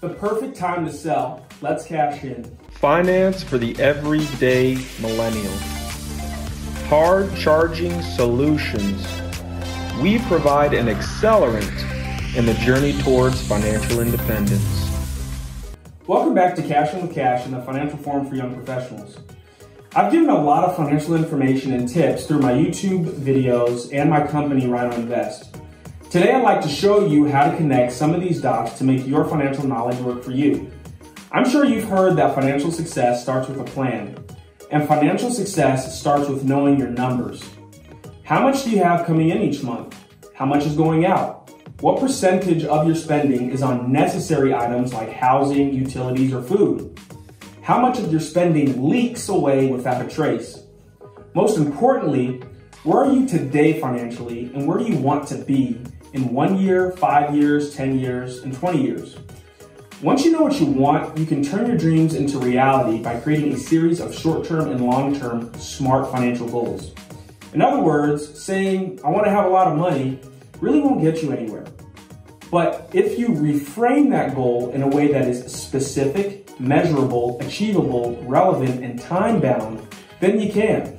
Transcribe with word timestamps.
The 0.00 0.10
perfect 0.10 0.56
time 0.56 0.86
to 0.86 0.92
sell. 0.92 1.44
Let's 1.60 1.84
cash 1.84 2.22
in. 2.22 2.44
Finance 2.70 3.42
for 3.42 3.58
the 3.58 3.76
everyday 3.80 4.76
millennial. 5.00 5.52
Hard 6.86 7.34
charging 7.34 8.00
solutions. 8.02 9.04
We 10.00 10.20
provide 10.20 10.72
an 10.72 10.86
accelerant 10.86 11.66
in 12.36 12.46
the 12.46 12.54
journey 12.62 12.92
towards 13.02 13.44
financial 13.48 13.98
independence. 13.98 14.88
Welcome 16.06 16.32
back 16.32 16.54
to 16.54 16.62
Cash 16.62 16.94
in 16.94 17.02
with 17.02 17.12
Cassian 17.12 17.50
the 17.50 17.62
Financial 17.62 17.98
Forum 17.98 18.28
for 18.28 18.36
Young 18.36 18.54
Professionals. 18.54 19.18
I've 19.96 20.12
given 20.12 20.28
a 20.28 20.40
lot 20.40 20.62
of 20.62 20.76
financial 20.76 21.16
information 21.16 21.72
and 21.72 21.88
tips 21.88 22.24
through 22.26 22.38
my 22.38 22.52
YouTube 22.52 23.04
videos 23.14 23.92
and 23.92 24.08
my 24.08 24.24
company, 24.24 24.68
RINO 24.68 24.92
Invest. 24.92 25.47
Today, 26.10 26.32
I'd 26.32 26.42
like 26.42 26.62
to 26.62 26.70
show 26.70 27.06
you 27.06 27.26
how 27.26 27.50
to 27.50 27.54
connect 27.58 27.92
some 27.92 28.14
of 28.14 28.22
these 28.22 28.40
dots 28.40 28.78
to 28.78 28.84
make 28.84 29.06
your 29.06 29.26
financial 29.26 29.66
knowledge 29.66 29.98
work 29.98 30.24
for 30.24 30.30
you. 30.30 30.72
I'm 31.32 31.46
sure 31.46 31.66
you've 31.66 31.84
heard 31.84 32.16
that 32.16 32.34
financial 32.34 32.72
success 32.72 33.22
starts 33.22 33.46
with 33.46 33.60
a 33.60 33.64
plan, 33.64 34.16
and 34.70 34.88
financial 34.88 35.30
success 35.30 36.00
starts 36.00 36.26
with 36.26 36.44
knowing 36.44 36.78
your 36.78 36.88
numbers. 36.88 37.44
How 38.22 38.40
much 38.40 38.64
do 38.64 38.70
you 38.70 38.82
have 38.82 39.04
coming 39.04 39.28
in 39.28 39.42
each 39.42 39.62
month? 39.62 40.02
How 40.32 40.46
much 40.46 40.64
is 40.64 40.74
going 40.74 41.04
out? 41.04 41.50
What 41.80 42.00
percentage 42.00 42.64
of 42.64 42.86
your 42.86 42.96
spending 42.96 43.50
is 43.50 43.60
on 43.60 43.92
necessary 43.92 44.54
items 44.54 44.94
like 44.94 45.12
housing, 45.12 45.74
utilities, 45.74 46.32
or 46.32 46.42
food? 46.42 46.98
How 47.60 47.82
much 47.82 47.98
of 47.98 48.10
your 48.10 48.22
spending 48.22 48.88
leaks 48.88 49.28
away 49.28 49.66
without 49.66 50.02
a 50.02 50.08
trace? 50.08 50.58
Most 51.34 51.58
importantly, 51.58 52.40
where 52.82 53.04
are 53.04 53.12
you 53.12 53.28
today 53.28 53.78
financially 53.78 54.50
and 54.54 54.66
where 54.66 54.78
do 54.78 54.84
you 54.84 54.96
want 54.96 55.28
to 55.28 55.34
be 55.36 55.78
in 56.12 56.32
one 56.32 56.58
year, 56.58 56.92
five 56.92 57.34
years, 57.34 57.74
10 57.74 57.98
years, 57.98 58.38
and 58.38 58.54
20 58.54 58.82
years. 58.82 59.16
Once 60.00 60.24
you 60.24 60.30
know 60.30 60.42
what 60.42 60.60
you 60.60 60.66
want, 60.66 61.18
you 61.18 61.26
can 61.26 61.42
turn 61.42 61.66
your 61.66 61.76
dreams 61.76 62.14
into 62.14 62.38
reality 62.38 63.02
by 63.02 63.18
creating 63.18 63.52
a 63.52 63.56
series 63.56 63.98
of 64.00 64.14
short 64.14 64.44
term 64.44 64.70
and 64.70 64.86
long 64.86 65.18
term 65.18 65.52
smart 65.54 66.10
financial 66.12 66.48
goals. 66.48 66.92
In 67.52 67.60
other 67.60 67.82
words, 67.82 68.40
saying, 68.40 69.00
I 69.04 69.10
want 69.10 69.24
to 69.24 69.30
have 69.30 69.46
a 69.46 69.48
lot 69.48 69.66
of 69.66 69.76
money 69.76 70.20
really 70.60 70.80
won't 70.80 71.00
get 71.00 71.22
you 71.22 71.32
anywhere. 71.32 71.66
But 72.50 72.90
if 72.92 73.18
you 73.18 73.28
reframe 73.28 74.10
that 74.10 74.34
goal 74.34 74.70
in 74.70 74.82
a 74.82 74.88
way 74.88 75.12
that 75.12 75.26
is 75.26 75.52
specific, 75.52 76.58
measurable, 76.60 77.38
achievable, 77.40 78.22
relevant, 78.22 78.82
and 78.82 79.00
time 79.00 79.40
bound, 79.40 79.86
then 80.20 80.40
you 80.40 80.52
can. 80.52 80.96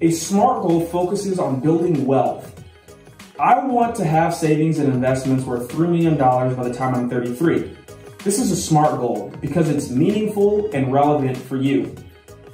A 0.00 0.10
SMART 0.10 0.62
goal 0.62 0.84
focuses 0.86 1.38
on 1.38 1.60
building 1.60 2.04
wealth 2.04 2.64
I 3.38 3.58
want 3.58 3.94
to 3.96 4.04
have 4.06 4.34
savings 4.34 4.78
and 4.78 4.90
investments 4.90 5.44
worth 5.44 5.70
$3 5.70 5.90
million 5.90 6.16
by 6.16 6.66
the 6.66 6.72
time 6.72 6.94
I'm 6.94 7.10
33. 7.10 7.76
This 8.24 8.38
is 8.38 8.50
a 8.50 8.56
smart 8.56 8.92
goal 8.92 9.30
because 9.42 9.68
it's 9.68 9.90
meaningful 9.90 10.70
and 10.72 10.90
relevant 10.90 11.36
for 11.36 11.56
you. 11.56 11.94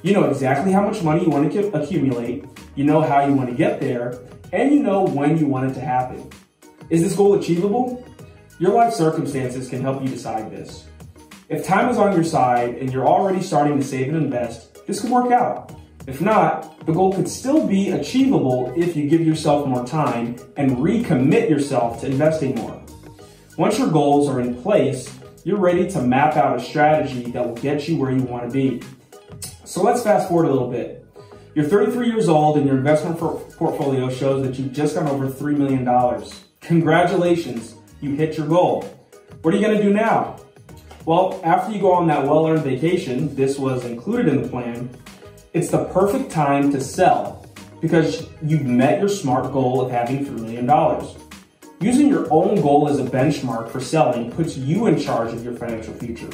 You 0.01 0.11
know 0.11 0.25
exactly 0.25 0.73
how 0.73 0.85
much 0.85 1.01
money 1.01 1.23
you 1.23 1.29
want 1.29 1.49
to 1.49 1.71
accumulate, 1.71 2.43
you 2.75 2.83
know 2.83 2.99
how 2.99 3.25
you 3.25 3.33
want 3.33 3.49
to 3.49 3.55
get 3.55 3.79
there, 3.79 4.19
and 4.51 4.73
you 4.73 4.83
know 4.83 5.03
when 5.05 5.37
you 5.37 5.47
want 5.47 5.71
it 5.71 5.73
to 5.75 5.79
happen. 5.79 6.29
Is 6.89 7.01
this 7.01 7.15
goal 7.15 7.35
achievable? 7.35 8.05
Your 8.59 8.73
life 8.73 8.93
circumstances 8.93 9.69
can 9.69 9.81
help 9.81 10.03
you 10.03 10.09
decide 10.09 10.51
this. 10.51 10.85
If 11.47 11.65
time 11.65 11.87
is 11.87 11.97
on 11.97 12.13
your 12.13 12.25
side 12.25 12.75
and 12.75 12.91
you're 12.91 13.07
already 13.07 13.41
starting 13.41 13.77
to 13.77 13.83
save 13.85 14.09
and 14.09 14.17
invest, 14.17 14.85
this 14.85 14.99
could 14.99 15.11
work 15.11 15.31
out. 15.31 15.73
If 16.05 16.19
not, 16.19 16.85
the 16.85 16.91
goal 16.91 17.13
could 17.13 17.29
still 17.29 17.65
be 17.65 17.91
achievable 17.91 18.73
if 18.75 18.95
you 18.95 19.07
give 19.07 19.21
yourself 19.21 19.65
more 19.67 19.85
time 19.85 20.35
and 20.57 20.71
recommit 20.77 21.49
yourself 21.49 22.01
to 22.01 22.07
investing 22.07 22.55
more. 22.55 22.81
Once 23.57 23.79
your 23.79 23.89
goals 23.89 24.27
are 24.27 24.41
in 24.41 24.61
place, 24.61 25.17
you're 25.45 25.59
ready 25.59 25.89
to 25.91 26.01
map 26.01 26.35
out 26.35 26.57
a 26.57 26.61
strategy 26.61 27.31
that 27.31 27.47
will 27.47 27.55
get 27.55 27.87
you 27.87 27.97
where 27.97 28.11
you 28.11 28.23
want 28.23 28.43
to 28.43 28.51
be. 28.51 28.81
So 29.63 29.81
let's 29.81 30.03
fast 30.03 30.27
forward 30.27 30.47
a 30.47 30.51
little 30.51 30.69
bit. 30.69 31.05
You're 31.55 31.65
33 31.65 32.07
years 32.07 32.27
old 32.27 32.57
and 32.57 32.65
your 32.65 32.77
investment 32.77 33.17
portfolio 33.19 34.09
shows 34.09 34.45
that 34.45 34.59
you've 34.59 34.73
just 34.73 34.95
gone 34.95 35.07
over 35.07 35.29
$3 35.29 35.55
million. 35.55 36.23
Congratulations, 36.61 37.75
you 38.01 38.15
hit 38.15 38.37
your 38.37 38.47
goal. 38.47 38.81
What 39.41 39.53
are 39.53 39.57
you 39.57 39.65
going 39.65 39.77
to 39.77 39.83
do 39.83 39.93
now? 39.93 40.37
Well, 41.05 41.39
after 41.43 41.71
you 41.71 41.79
go 41.79 41.91
on 41.91 42.07
that 42.07 42.25
well 42.25 42.47
earned 42.47 42.63
vacation, 42.63 43.35
this 43.35 43.57
was 43.57 43.85
included 43.85 44.29
in 44.29 44.41
the 44.41 44.47
plan, 44.47 44.89
it's 45.53 45.69
the 45.69 45.85
perfect 45.85 46.31
time 46.31 46.71
to 46.71 46.81
sell 46.81 47.45
because 47.79 48.27
you've 48.41 48.65
met 48.65 48.99
your 48.99 49.07
SMART 49.07 49.51
goal 49.53 49.81
of 49.81 49.91
having 49.91 50.25
$3 50.25 50.39
million. 50.39 51.07
Using 51.79 52.07
your 52.07 52.27
own 52.33 52.59
goal 52.61 52.89
as 52.89 52.99
a 52.99 53.03
benchmark 53.03 53.69
for 53.69 53.79
selling 53.79 54.31
puts 54.31 54.57
you 54.57 54.87
in 54.87 54.99
charge 54.99 55.31
of 55.31 55.43
your 55.43 55.53
financial 55.53 55.93
future. 55.93 56.29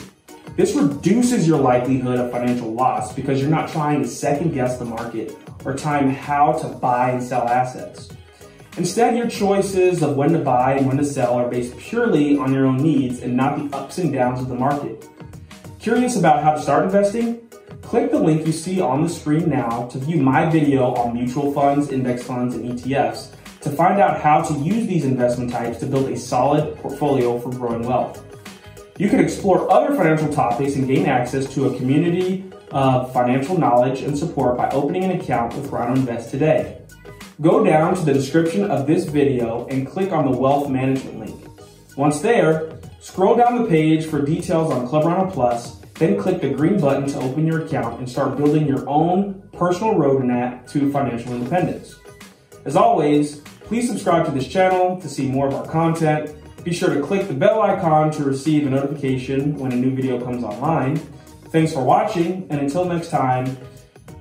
This 0.56 0.74
reduces 0.74 1.48
your 1.48 1.60
likelihood 1.60 2.20
of 2.20 2.32
financial 2.32 2.72
loss 2.72 3.14
because 3.14 3.42
you're 3.42 3.50
not 3.50 3.70
trying 3.70 4.02
to 4.02 4.08
second 4.08 4.54
guess 4.54 4.78
the 4.78 4.86
market 4.86 5.36
or 5.66 5.76
time 5.76 6.10
how 6.10 6.54
to 6.54 6.68
buy 6.68 7.12
and 7.12 7.22
sell 7.22 7.48
assets. 7.48 8.10
Instead, 8.78 9.18
your 9.18 9.28
choices 9.28 10.02
of 10.02 10.16
when 10.16 10.32
to 10.32 10.40
buy 10.40 10.74
and 10.74 10.88
when 10.88 10.98
to 10.98 11.04
sell 11.04 11.34
are 11.34 11.50
based 11.50 11.76
purely 11.78 12.38
on 12.38 12.54
your 12.54 12.66
own 12.66 12.78
needs 12.78 13.22
and 13.22 13.36
not 13.36 13.58
the 13.58 13.76
ups 13.76 13.98
and 13.98 14.14
downs 14.14 14.40
of 14.40 14.48
the 14.48 14.56
market. 14.56 15.06
Curious 15.80 16.16
about 16.16 16.42
how 16.42 16.54
to 16.54 16.62
start 16.62 16.86
investing? 16.86 17.49
Click 17.90 18.12
the 18.12 18.20
link 18.20 18.46
you 18.46 18.54
see 18.54 18.80
on 18.80 19.02
the 19.02 19.10
screen 19.10 19.50
now 19.50 19.88
to 19.88 19.98
view 19.98 20.18
my 20.18 20.48
video 20.48 20.94
on 20.94 21.12
mutual 21.12 21.52
funds, 21.52 21.90
index 21.90 22.22
funds, 22.22 22.54
and 22.54 22.64
ETFs 22.66 23.32
to 23.62 23.72
find 23.72 24.00
out 24.00 24.22
how 24.22 24.44
to 24.44 24.54
use 24.60 24.86
these 24.86 25.06
investment 25.06 25.52
types 25.52 25.80
to 25.80 25.88
build 25.88 26.08
a 26.08 26.16
solid 26.16 26.76
portfolio 26.76 27.40
for 27.40 27.50
growing 27.50 27.82
wealth. 27.82 28.24
You 29.00 29.10
can 29.10 29.20
explore 29.20 29.72
other 29.72 29.96
financial 29.96 30.32
topics 30.32 30.76
and 30.76 30.88
gain 30.88 31.08
access 31.08 31.52
to 31.56 31.66
a 31.66 31.78
community 31.78 32.48
of 32.70 33.12
financial 33.12 33.58
knowledge 33.58 34.02
and 34.02 34.16
support 34.16 34.56
by 34.56 34.70
opening 34.70 35.06
an 35.06 35.20
account 35.20 35.56
with 35.56 35.72
RINO 35.72 35.96
Invest 35.96 36.30
today. 36.30 36.80
Go 37.42 37.64
down 37.64 37.96
to 37.96 38.06
the 38.06 38.14
description 38.14 38.70
of 38.70 38.86
this 38.86 39.06
video 39.06 39.66
and 39.66 39.88
click 39.88 40.12
on 40.12 40.32
the 40.32 40.38
Wealth 40.38 40.70
Management 40.70 41.22
link. 41.22 41.44
Once 41.98 42.22
there, 42.22 42.72
scroll 43.00 43.36
down 43.36 43.64
the 43.64 43.68
page 43.68 44.06
for 44.06 44.22
details 44.22 44.72
on 44.72 44.88
Club 44.88 45.06
RINO 45.06 45.32
Plus 45.32 45.79
then 46.00 46.18
click 46.18 46.42
the 46.42 46.50
green 46.50 46.80
button 46.80 47.06
to 47.08 47.20
open 47.20 47.46
your 47.46 47.66
account 47.66 48.00
and 48.00 48.10
start 48.10 48.38
building 48.38 48.66
your 48.66 48.88
own 48.90 49.48
personal 49.52 49.94
roadmap 49.94 50.68
to 50.72 50.92
financial 50.92 51.34
independence. 51.34 51.96
As 52.66 52.76
always, 52.76 53.42
please 53.66 53.88
subscribe 53.88 54.26
to 54.26 54.32
this 54.32 54.48
channel 54.48 55.00
to 55.02 55.10
see 55.10 55.28
more 55.28 55.48
of 55.48 55.54
our 55.54 55.68
content. 55.68 56.34
Be 56.64 56.74
sure 56.74 56.94
to 56.94 57.02
click 57.02 57.28
the 57.28 57.34
bell 57.34 57.62
icon 57.62 58.12
to 58.12 58.24
receive 58.24 58.66
a 58.66 58.70
notification 58.70 59.58
when 59.58 59.74
a 59.74 59.76
new 59.76 59.94
video 59.94 60.20
comes 60.24 60.44
online. 60.44 60.98
Thanks 61.52 61.74
for 61.74 61.84
watching, 61.84 62.48
and 62.50 62.62
until 62.62 62.86
next 62.86 63.10
time, 63.10 63.58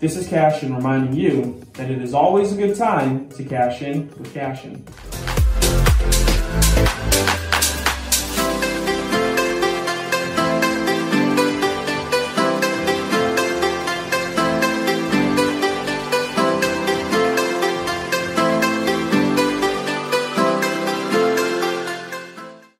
this 0.00 0.16
is 0.16 0.28
Cassian 0.28 0.74
reminding 0.74 1.14
you 1.14 1.60
that 1.74 1.90
it 1.90 2.00
is 2.00 2.14
always 2.14 2.52
a 2.52 2.56
good 2.56 2.76
time 2.76 3.28
to 3.30 3.44
cash 3.44 3.82
in 3.82 4.08
with 4.18 4.32
Cassian. 4.34 4.84